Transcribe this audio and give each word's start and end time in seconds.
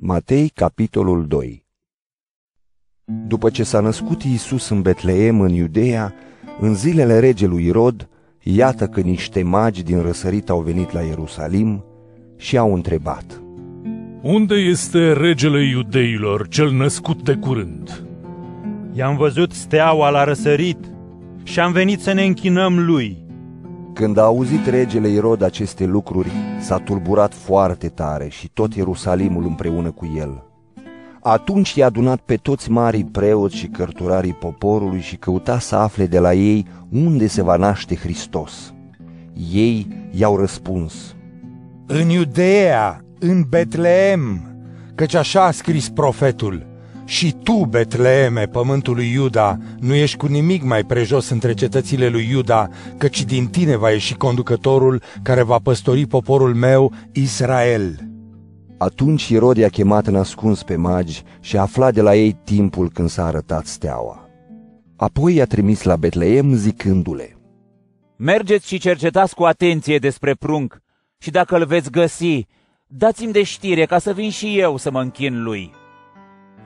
Matei, 0.00 0.48
capitolul 0.48 1.26
2 1.26 1.64
După 3.26 3.50
ce 3.50 3.62
s-a 3.62 3.80
născut 3.80 4.22
Iisus 4.22 4.68
în 4.68 4.82
Betleem, 4.82 5.40
în 5.40 5.52
Iudeea, 5.52 6.14
în 6.60 6.74
zilele 6.74 7.18
regelui 7.18 7.64
Irod, 7.64 8.08
iată 8.42 8.86
că 8.86 9.00
niște 9.00 9.42
magi 9.42 9.82
din 9.82 10.02
răsărit 10.02 10.48
au 10.48 10.60
venit 10.60 10.92
la 10.92 11.00
Ierusalim 11.00 11.84
și 12.36 12.56
au 12.56 12.74
întrebat. 12.74 13.42
Unde 14.22 14.54
este 14.54 15.12
regele 15.12 15.68
iudeilor, 15.68 16.48
cel 16.48 16.70
născut 16.70 17.22
de 17.22 17.34
curând? 17.34 18.04
I-am 18.92 19.16
văzut 19.16 19.52
steaua 19.52 20.10
la 20.10 20.24
răsărit 20.24 20.78
și 21.42 21.60
am 21.60 21.72
venit 21.72 22.00
să 22.00 22.12
ne 22.12 22.24
închinăm 22.24 22.84
lui. 22.84 23.24
Când 23.94 24.16
a 24.16 24.22
auzit 24.22 24.66
regele 24.66 25.08
Irod 25.08 25.42
aceste 25.42 25.84
lucruri, 25.84 26.30
s-a 26.60 26.78
tulburat 26.78 27.34
foarte 27.34 27.88
tare 27.88 28.28
și 28.28 28.48
tot 28.48 28.74
Ierusalimul 28.74 29.44
împreună 29.44 29.90
cu 29.90 30.12
el. 30.16 30.42
Atunci 31.20 31.74
i-a 31.74 31.86
adunat 31.86 32.20
pe 32.20 32.36
toți 32.36 32.70
marii 32.70 33.04
preoți 33.04 33.56
și 33.56 33.66
cărturarii 33.66 34.32
poporului 34.32 35.00
și 35.00 35.16
căuta 35.16 35.58
să 35.58 35.76
afle 35.76 36.06
de 36.06 36.18
la 36.18 36.34
ei 36.34 36.66
unde 36.90 37.26
se 37.26 37.42
va 37.42 37.56
naște 37.56 37.96
Hristos. 37.96 38.74
Ei 39.52 39.86
i-au 40.10 40.36
răspuns. 40.36 41.16
În 41.86 42.08
Iudeea, 42.08 43.04
în 43.18 43.42
Betleem, 43.48 44.42
căci 44.94 45.14
așa 45.14 45.44
a 45.44 45.50
scris 45.50 45.88
profetul. 45.88 46.67
Și 47.08 47.34
tu, 47.42 47.64
Betleeme, 47.64 48.46
pământul 48.46 48.94
lui 48.94 49.12
Iuda, 49.12 49.58
nu 49.80 49.94
ești 49.94 50.16
cu 50.16 50.26
nimic 50.26 50.62
mai 50.62 50.84
prejos 50.84 51.28
între 51.28 51.54
cetățile 51.54 52.08
lui 52.08 52.28
Iuda, 52.30 52.68
căci 52.98 53.24
din 53.24 53.46
tine 53.46 53.76
va 53.76 53.90
ieși 53.90 54.14
conducătorul 54.14 55.02
care 55.22 55.42
va 55.42 55.58
păstori 55.58 56.06
poporul 56.06 56.54
meu, 56.54 56.92
Israel. 57.12 58.08
Atunci 58.78 59.28
Irod 59.28 59.56
i-a 59.56 59.68
chemat 59.68 60.06
în 60.06 60.16
ascuns 60.16 60.62
pe 60.62 60.76
magi 60.76 61.22
și 61.40 61.56
a 61.56 61.60
aflat 61.60 61.94
de 61.94 62.00
la 62.00 62.14
ei 62.14 62.36
timpul 62.44 62.90
când 62.90 63.08
s-a 63.08 63.26
arătat 63.26 63.66
steaua. 63.66 64.28
Apoi 64.96 65.34
i-a 65.34 65.46
trimis 65.46 65.82
la 65.82 65.96
Betleem 65.96 66.54
zicându-le, 66.54 67.36
Mergeți 68.16 68.66
și 68.66 68.78
cercetați 68.78 69.34
cu 69.34 69.44
atenție 69.44 69.98
despre 69.98 70.34
prunc 70.34 70.78
și 71.18 71.30
dacă 71.30 71.56
îl 71.56 71.64
veți 71.64 71.90
găsi, 71.90 72.46
dați-mi 72.86 73.32
de 73.32 73.42
știre 73.42 73.84
ca 73.84 73.98
să 73.98 74.12
vin 74.12 74.30
și 74.30 74.58
eu 74.58 74.76
să 74.76 74.90
mă 74.90 75.00
închin 75.00 75.42
lui. 75.42 75.77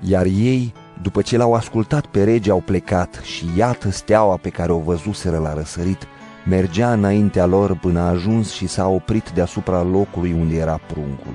Iar 0.04 0.26
ei, 0.26 0.72
după 1.02 1.22
ce 1.22 1.36
l-au 1.36 1.54
ascultat 1.54 2.06
pe 2.06 2.24
rege, 2.24 2.50
au 2.50 2.60
plecat 2.60 3.20
și 3.22 3.44
iată 3.56 3.90
steaua 3.90 4.36
pe 4.36 4.48
care 4.48 4.72
o 4.72 4.78
văzuseră 4.78 5.38
la 5.38 5.54
răsărit, 5.54 6.06
mergea 6.46 6.92
înaintea 6.92 7.46
lor 7.46 7.76
până 7.76 8.00
a 8.00 8.08
ajuns 8.08 8.50
și 8.50 8.66
s-a 8.66 8.88
oprit 8.88 9.30
deasupra 9.30 9.82
locului 9.82 10.32
unde 10.32 10.56
era 10.56 10.80
pruncul. 10.86 11.34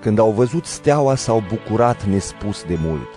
Când 0.00 0.18
au 0.18 0.30
văzut 0.30 0.64
steaua, 0.64 1.14
s-au 1.14 1.42
bucurat 1.48 2.04
nespus 2.04 2.64
de 2.64 2.78
mult. 2.84 3.08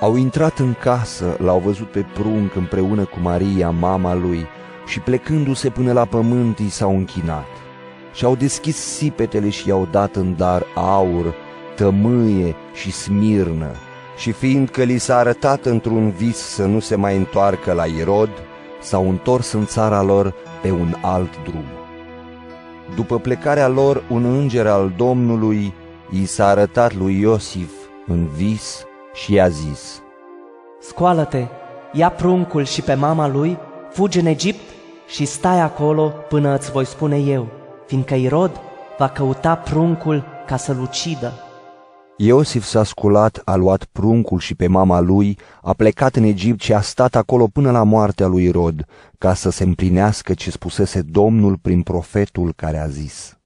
Au 0.00 0.16
intrat 0.16 0.58
în 0.58 0.74
casă, 0.82 1.36
l-au 1.38 1.58
văzut 1.58 1.90
pe 1.90 2.06
prunc 2.14 2.54
împreună 2.54 3.04
cu 3.04 3.18
Maria, 3.22 3.70
mama 3.70 4.14
lui, 4.14 4.46
și 4.86 5.00
plecându-se 5.00 5.70
până 5.70 5.92
la 5.92 6.04
pământ, 6.04 6.58
i 6.58 6.68
s-au 6.68 6.96
închinat. 6.96 7.46
Și-au 8.12 8.34
deschis 8.34 8.76
sipetele 8.76 9.48
și 9.48 9.68
i-au 9.68 9.88
dat 9.90 10.16
în 10.16 10.36
dar 10.36 10.62
aur, 10.74 11.34
tămâie 11.78 12.54
și 12.74 12.92
smirnă, 12.92 13.70
și 14.16 14.32
fiindcă 14.32 14.82
li 14.82 14.98
s-a 14.98 15.16
arătat 15.16 15.64
într-un 15.64 16.10
vis 16.10 16.36
să 16.36 16.64
nu 16.64 16.80
se 16.80 16.96
mai 16.96 17.16
întoarcă 17.16 17.72
la 17.72 17.84
Irod, 17.84 18.30
s-au 18.80 19.08
întors 19.08 19.52
în 19.52 19.66
țara 19.66 20.02
lor 20.02 20.34
pe 20.62 20.70
un 20.70 20.94
alt 21.02 21.42
drum. 21.42 21.64
După 22.94 23.18
plecarea 23.18 23.68
lor, 23.68 24.02
un 24.08 24.24
înger 24.24 24.66
al 24.66 24.92
Domnului 24.96 25.74
i 26.10 26.26
s-a 26.26 26.46
arătat 26.46 26.94
lui 26.94 27.20
Iosif 27.20 27.70
în 28.06 28.26
vis 28.26 28.84
și 29.12 29.32
i-a 29.32 29.48
zis, 29.48 30.02
Scoală-te, 30.80 31.46
ia 31.92 32.10
pruncul 32.10 32.64
și 32.64 32.82
pe 32.82 32.94
mama 32.94 33.28
lui, 33.28 33.58
fugi 33.90 34.18
în 34.18 34.26
Egipt 34.26 34.70
și 35.08 35.24
stai 35.24 35.60
acolo 35.60 36.08
până 36.28 36.54
îți 36.54 36.70
voi 36.70 36.84
spune 36.84 37.18
eu, 37.18 37.46
fiindcă 37.86 38.14
Irod 38.14 38.60
va 38.98 39.08
căuta 39.08 39.54
pruncul 39.54 40.24
ca 40.46 40.56
să-l 40.56 40.80
ucidă. 40.80 41.32
Iosif 42.20 42.64
s-a 42.64 42.84
sculat, 42.84 43.42
a 43.44 43.54
luat 43.54 43.84
pruncul 43.84 44.38
și 44.38 44.54
pe 44.54 44.66
mama 44.66 45.00
lui, 45.00 45.38
a 45.62 45.72
plecat 45.72 46.16
în 46.16 46.22
Egipt 46.22 46.60
și 46.60 46.72
a 46.72 46.80
stat 46.80 47.16
acolo 47.16 47.46
până 47.46 47.70
la 47.70 47.82
moartea 47.82 48.26
lui 48.26 48.44
Irod, 48.44 48.86
ca 49.18 49.34
să 49.34 49.50
se 49.50 49.64
împlinească 49.64 50.34
ce 50.34 50.50
spusese 50.50 51.02
Domnul 51.02 51.56
prin 51.56 51.82
profetul 51.82 52.52
care 52.56 52.78
a 52.78 52.86
zis. 52.86 53.38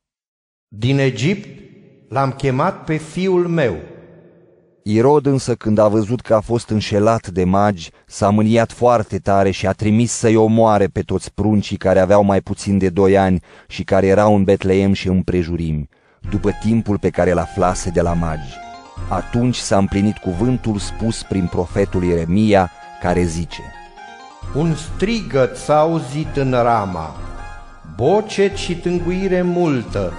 Din 0.68 0.98
Egipt 0.98 1.60
l-am 2.08 2.30
chemat 2.30 2.84
pe 2.84 2.96
fiul 2.96 3.48
meu. 3.48 3.76
Irod 4.82 5.26
însă, 5.26 5.54
când 5.54 5.78
a 5.78 5.88
văzut 5.88 6.20
că 6.20 6.34
a 6.34 6.40
fost 6.40 6.68
înșelat 6.68 7.28
de 7.28 7.44
magi, 7.44 7.90
s-a 8.06 8.30
mâniat 8.30 8.72
foarte 8.72 9.18
tare 9.18 9.50
și 9.50 9.66
a 9.66 9.72
trimis 9.72 10.12
să-i 10.12 10.36
omoare 10.36 10.86
pe 10.86 11.00
toți 11.00 11.34
pruncii 11.34 11.76
care 11.76 12.00
aveau 12.00 12.22
mai 12.22 12.40
puțin 12.40 12.78
de 12.78 12.88
doi 12.88 13.18
ani 13.18 13.40
și 13.68 13.84
care 13.84 14.06
erau 14.06 14.34
în 14.34 14.44
Betleem 14.44 14.92
și 14.92 15.08
în 15.08 15.22
prejurimi, 15.22 15.88
după 16.30 16.50
timpul 16.60 16.98
pe 16.98 17.10
care 17.10 17.32
l-aflase 17.32 17.90
de 17.90 18.00
la 18.00 18.12
magi. 18.12 18.60
Atunci 19.08 19.56
s-a 19.56 19.76
împlinit 19.76 20.16
cuvântul 20.16 20.78
spus 20.78 21.22
prin 21.22 21.46
profetul 21.46 22.04
Ieremia, 22.04 22.70
care 23.00 23.22
zice 23.22 23.62
Un 24.54 24.74
strigăt 24.74 25.56
s-a 25.56 25.78
auzit 25.78 26.36
în 26.36 26.50
Rama, 26.50 27.16
bocet 27.96 28.56
și 28.56 28.76
tânguire 28.76 29.42
multă. 29.42 30.12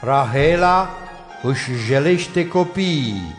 Rahela 0.00 0.88
își 1.42 1.70
jelește 1.86 2.48
copiii 2.48 3.34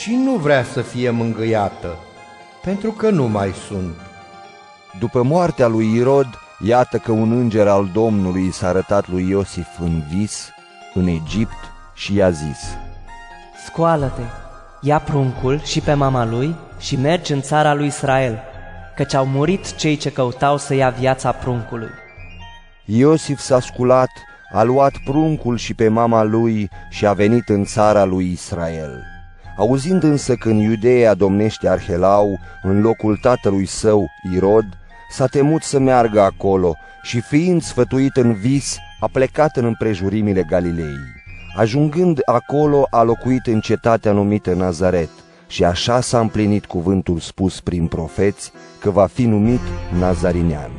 și 0.00 0.14
nu 0.14 0.34
vrea 0.36 0.64
să 0.64 0.80
fie 0.80 1.10
mângâiată, 1.10 1.96
pentru 2.62 2.90
că 2.90 3.10
nu 3.10 3.24
mai 3.28 3.52
sunt. 3.68 3.94
După 4.98 5.22
moartea 5.22 5.66
lui 5.66 5.94
Irod, 5.94 6.28
iată 6.60 6.98
că 6.98 7.12
un 7.12 7.32
înger 7.32 7.68
al 7.68 7.90
Domnului 7.92 8.52
s-a 8.52 8.68
arătat 8.68 9.08
lui 9.08 9.28
Iosif 9.28 9.66
în 9.78 10.02
vis, 10.14 10.48
în 10.94 11.06
Egipt, 11.06 11.72
și 11.94 12.14
i-a 12.14 12.30
zis, 12.30 12.76
Scoală-te, 13.66 14.22
ia 14.80 14.98
pruncul 14.98 15.60
și 15.62 15.80
pe 15.80 15.94
mama 15.94 16.24
lui 16.24 16.54
și 16.78 16.96
mergi 16.96 17.32
în 17.32 17.40
țara 17.40 17.74
lui 17.74 17.86
Israel, 17.86 18.38
căci 18.96 19.14
au 19.14 19.26
murit 19.26 19.74
cei 19.74 19.96
ce 19.96 20.10
căutau 20.10 20.56
să 20.58 20.74
ia 20.74 20.90
viața 20.90 21.32
pruncului. 21.32 21.90
Iosif 22.84 23.38
s-a 23.38 23.60
sculat, 23.60 24.10
a 24.52 24.62
luat 24.62 24.92
pruncul 25.04 25.56
și 25.56 25.74
pe 25.74 25.88
mama 25.88 26.22
lui 26.22 26.70
și 26.90 27.06
a 27.06 27.12
venit 27.12 27.48
în 27.48 27.64
țara 27.64 28.04
lui 28.04 28.30
Israel. 28.32 29.02
Auzind 29.56 30.02
însă 30.02 30.34
că 30.34 30.48
în 30.48 30.56
Iudeea 30.56 31.14
domnește 31.14 31.68
Arhelau, 31.68 32.38
în 32.62 32.80
locul 32.80 33.16
tatălui 33.16 33.66
său, 33.66 34.06
Irod, 34.34 34.64
s-a 35.10 35.26
temut 35.26 35.62
să 35.62 35.78
meargă 35.78 36.20
acolo 36.20 36.76
și 37.02 37.20
fiind 37.20 37.62
sfătuit 37.62 38.16
în 38.16 38.32
vis, 38.32 38.78
a 39.04 39.08
plecat 39.12 39.56
în 39.56 39.64
împrejurimile 39.64 40.42
Galilei. 40.48 40.96
Ajungând 41.56 42.20
acolo, 42.24 42.86
a 42.90 43.02
locuit 43.02 43.46
în 43.46 43.60
cetatea 43.60 44.12
numită 44.12 44.54
Nazaret 44.54 45.10
și 45.46 45.64
așa 45.64 46.00
s-a 46.00 46.20
împlinit 46.20 46.64
cuvântul 46.64 47.18
spus 47.18 47.60
prin 47.60 47.86
profeți 47.86 48.52
că 48.80 48.90
va 48.90 49.06
fi 49.06 49.26
numit 49.26 49.60
Nazarinean. 49.98 50.70